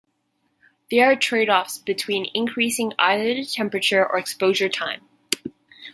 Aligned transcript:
There 0.89 1.11
are 1.11 1.15
trade-offs 1.15 1.77
between 1.77 2.31
increasing 2.33 2.93
either 2.97 3.35
the 3.35 3.45
temperature 3.45 4.03
or 4.03 4.17
exposure 4.17 4.67
time. 4.67 5.03